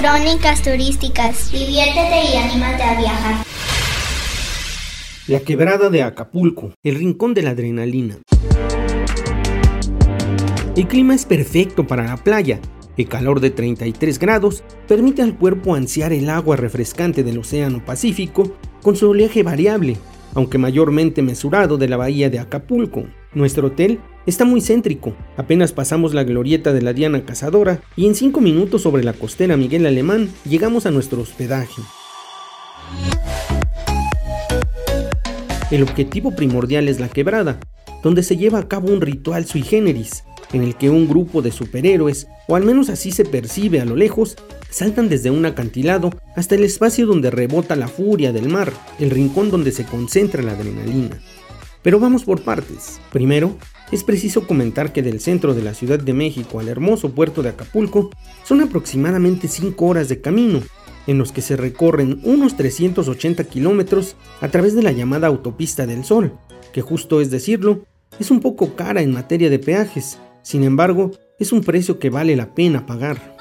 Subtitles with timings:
[0.00, 1.52] Crónicas turísticas.
[1.52, 3.44] Diviértete y anímate a viajar.
[5.26, 8.16] La quebrada de Acapulco, el rincón de la adrenalina.
[10.74, 12.60] El clima es perfecto para la playa.
[12.96, 18.56] El calor de 33 grados permite al cuerpo ansiar el agua refrescante del Océano Pacífico
[18.80, 19.98] con su oleaje variable,
[20.34, 23.04] aunque mayormente mesurado de la bahía de Acapulco.
[23.32, 28.14] Nuestro hotel está muy céntrico, apenas pasamos la glorieta de la Diana Cazadora y en
[28.14, 31.82] 5 minutos sobre la costera Miguel Alemán llegamos a nuestro hospedaje.
[35.70, 37.60] El objetivo primordial es la quebrada,
[38.02, 41.52] donde se lleva a cabo un ritual sui generis, en el que un grupo de
[41.52, 44.36] superhéroes, o al menos así se percibe a lo lejos,
[44.70, 49.50] saltan desde un acantilado hasta el espacio donde rebota la furia del mar, el rincón
[49.50, 51.20] donde se concentra la adrenalina.
[51.82, 53.00] Pero vamos por partes.
[53.12, 53.56] Primero,
[53.90, 57.48] es preciso comentar que del centro de la Ciudad de México al hermoso puerto de
[57.48, 58.10] Acapulco
[58.44, 60.62] son aproximadamente 5 horas de camino,
[61.06, 66.04] en los que se recorren unos 380 kilómetros a través de la llamada Autopista del
[66.04, 66.34] Sol,
[66.72, 67.84] que justo es decirlo,
[68.18, 72.36] es un poco cara en materia de peajes, sin embargo, es un precio que vale
[72.36, 73.40] la pena pagar.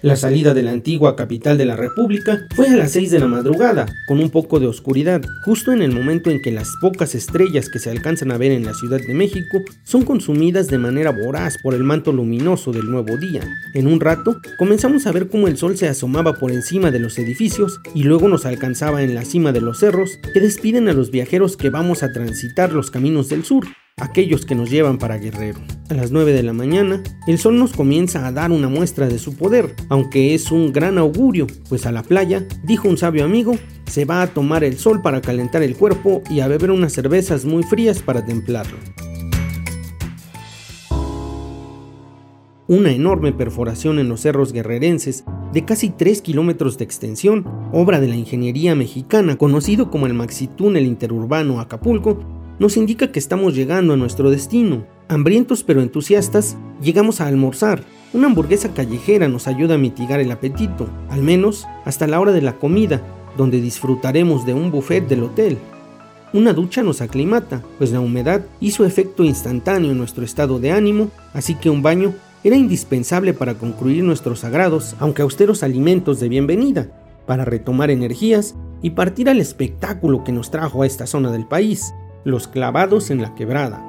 [0.00, 3.26] La salida de la antigua capital de la República fue a las 6 de la
[3.26, 7.68] madrugada, con un poco de oscuridad, justo en el momento en que las pocas estrellas
[7.68, 11.56] que se alcanzan a ver en la Ciudad de México son consumidas de manera voraz
[11.60, 13.40] por el manto luminoso del nuevo día.
[13.74, 17.18] En un rato, comenzamos a ver cómo el sol se asomaba por encima de los
[17.18, 21.10] edificios y luego nos alcanzaba en la cima de los cerros que despiden a los
[21.10, 23.64] viajeros que vamos a transitar los caminos del sur
[24.00, 25.60] aquellos que nos llevan para Guerrero.
[25.90, 29.18] A las 9 de la mañana, el sol nos comienza a dar una muestra de
[29.18, 33.56] su poder, aunque es un gran augurio, pues a la playa, dijo un sabio amigo,
[33.86, 37.44] se va a tomar el sol para calentar el cuerpo y a beber unas cervezas
[37.44, 38.76] muy frías para templarlo.
[42.66, 45.24] Una enorme perforación en los cerros guerrerenses
[45.54, 50.84] de casi 3 kilómetros de extensión, obra de la ingeniería mexicana conocido como el Maxitúnel
[50.84, 52.18] Interurbano Acapulco,
[52.58, 54.84] nos indica que estamos llegando a nuestro destino.
[55.08, 57.82] Hambrientos pero entusiastas, llegamos a almorzar.
[58.12, 62.42] Una hamburguesa callejera nos ayuda a mitigar el apetito, al menos hasta la hora de
[62.42, 63.02] la comida,
[63.36, 65.58] donde disfrutaremos de un buffet del hotel.
[66.32, 71.10] Una ducha nos aclimata, pues la humedad hizo efecto instantáneo en nuestro estado de ánimo,
[71.32, 72.12] así que un baño
[72.44, 76.88] era indispensable para concluir nuestros sagrados, aunque austeros alimentos de bienvenida,
[77.26, 81.92] para retomar energías y partir al espectáculo que nos trajo a esta zona del país,
[82.24, 83.84] los clavados en la quebrada.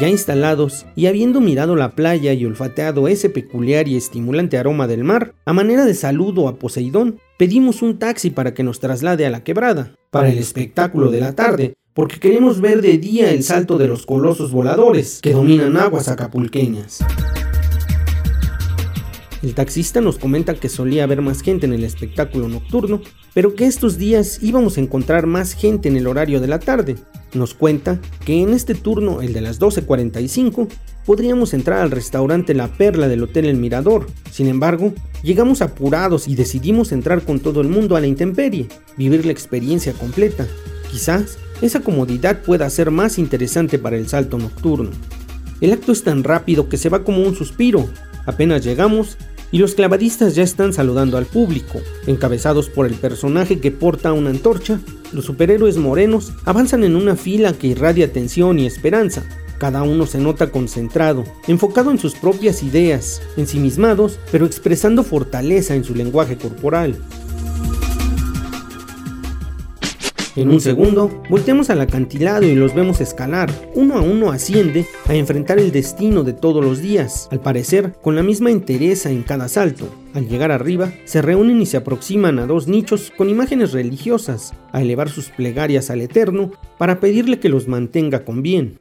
[0.00, 5.02] Ya instalados y habiendo mirado la playa y olfateado ese peculiar y estimulante aroma del
[5.02, 9.30] mar, a manera de saludo a Poseidón, pedimos un taxi para que nos traslade a
[9.30, 13.76] la quebrada, para el espectáculo de la tarde, porque queremos ver de día el salto
[13.76, 17.00] de los colosos voladores que dominan aguas acapulqueñas.
[19.42, 23.00] El taxista nos comenta que solía haber más gente en el espectáculo nocturno,
[23.34, 26.96] pero que estos días íbamos a encontrar más gente en el horario de la tarde.
[27.34, 30.68] Nos cuenta que en este turno, el de las 12.45,
[31.04, 34.06] podríamos entrar al restaurante La Perla del Hotel El Mirador.
[34.30, 39.24] Sin embargo, llegamos apurados y decidimos entrar con todo el mundo a la intemperie, vivir
[39.24, 40.48] la experiencia completa.
[40.90, 44.90] Quizás esa comodidad pueda ser más interesante para el salto nocturno.
[45.60, 47.88] El acto es tan rápido que se va como un suspiro.
[48.28, 49.16] Apenas llegamos
[49.50, 51.80] y los clavadistas ya están saludando al público.
[52.06, 54.80] Encabezados por el personaje que porta una antorcha,
[55.14, 59.24] los superhéroes morenos avanzan en una fila que irradia tensión y esperanza.
[59.56, 65.84] Cada uno se nota concentrado, enfocado en sus propias ideas, ensimismados, pero expresando fortaleza en
[65.84, 66.96] su lenguaje corporal.
[70.38, 73.50] En un segundo, volteamos al acantilado y los vemos escalar.
[73.74, 78.14] Uno a uno asciende a enfrentar el destino de todos los días, al parecer con
[78.14, 79.88] la misma entereza en cada salto.
[80.14, 84.80] Al llegar arriba, se reúnen y se aproximan a dos nichos con imágenes religiosas, a
[84.80, 88.78] elevar sus plegarias al Eterno para pedirle que los mantenga con bien.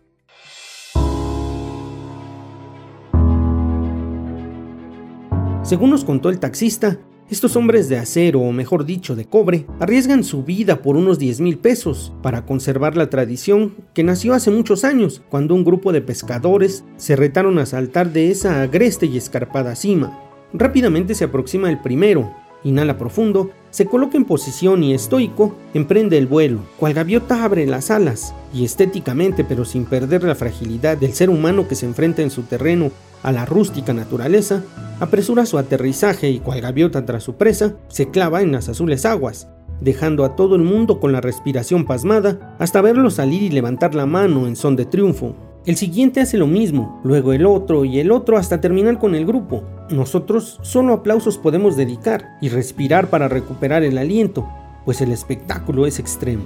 [5.63, 10.23] Según nos contó el taxista, estos hombres de acero, o mejor dicho, de cobre, arriesgan
[10.23, 14.85] su vida por unos 10 mil pesos para conservar la tradición que nació hace muchos
[14.85, 19.75] años, cuando un grupo de pescadores se retaron a saltar de esa agreste y escarpada
[19.75, 20.17] cima.
[20.53, 22.33] Rápidamente se aproxima el primero,
[22.63, 27.91] inhala profundo, se coloca en posición y estoico, emprende el vuelo, cual gaviota abre las
[27.91, 32.31] alas, y estéticamente pero sin perder la fragilidad del ser humano que se enfrenta en
[32.31, 32.91] su terreno
[33.23, 34.63] a la rústica naturaleza,
[34.99, 39.47] apresura su aterrizaje y cual gaviota tras su presa, se clava en las azules aguas.
[39.79, 44.07] dejando a todo el mundo con la respiración pasmada hasta verlo salir y levantar la
[44.07, 45.35] mano en son de triunfo.
[45.67, 49.25] El siguiente hace lo mismo, luego el otro y el otro hasta terminar con el
[49.25, 49.63] grupo.
[49.89, 54.47] Nosotros solo aplausos podemos dedicar y respirar para recuperar el aliento,
[54.85, 56.43] pues el espectáculo es extremo.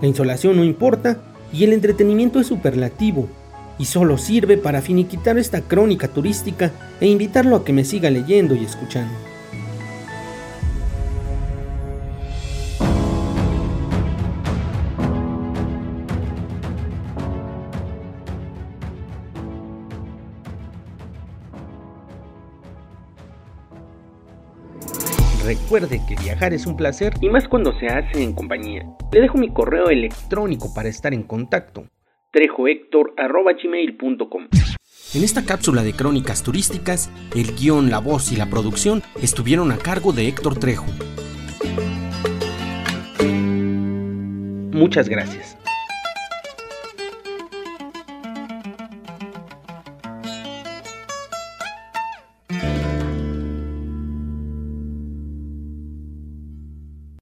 [0.00, 1.20] La insolación no importa
[1.52, 3.28] y el entretenimiento es superlativo
[3.78, 6.70] y solo sirve para finiquitar esta crónica turística
[7.00, 9.31] e invitarlo a que me siga leyendo y escuchando.
[25.44, 28.86] Recuerde que viajar es un placer y más cuando se hace en compañía.
[29.12, 31.88] Le dejo mi correo electrónico para estar en contacto.
[32.30, 34.46] trejohector.gmail.com
[35.14, 39.78] En esta cápsula de crónicas turísticas, el guion, la voz y la producción estuvieron a
[39.78, 40.86] cargo de Héctor Trejo.
[44.72, 45.58] Muchas gracias.